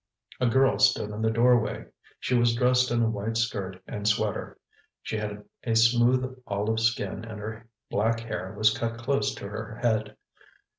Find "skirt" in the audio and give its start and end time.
3.37-3.79